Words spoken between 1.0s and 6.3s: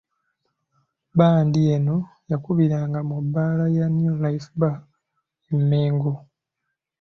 Bbandi eno yakubiranga mu bbaala ya New Life bar e Mmengo.